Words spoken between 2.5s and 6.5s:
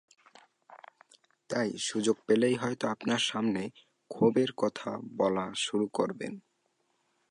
হয়তো আপনার সামনে ক্ষোভের কথা বলা শুরু করবেন।